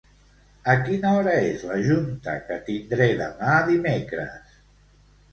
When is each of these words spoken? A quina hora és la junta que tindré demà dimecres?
A 0.71 0.73
quina 0.85 1.09
hora 1.17 1.33
és 1.49 1.65
la 1.71 1.75
junta 1.87 2.33
que 2.47 2.57
tindré 2.69 3.09
demà 3.19 3.51
dimecres? 3.69 4.57